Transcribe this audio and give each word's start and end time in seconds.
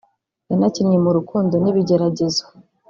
yanakinnye 0.49 0.97
mu 1.03 1.11
«rukundo 1.17 1.53
n’ibigeragezo» 1.63 2.43